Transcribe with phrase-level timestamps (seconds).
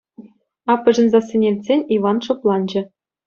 [0.73, 2.81] Аппӑшӗн сассине илтсен, Иван шӑпланчӗ.